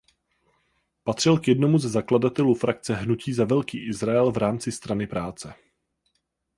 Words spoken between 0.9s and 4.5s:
Patřil k jednomu ze zakladatelů frakce Hnutí za Velký Izrael v